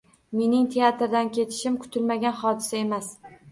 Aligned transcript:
Mening 0.37 0.63
teatrdan 0.75 1.29
ketishim, 1.37 1.77
kutilmagan 1.85 2.37
hodisa 2.43 2.83
emas 2.83 3.15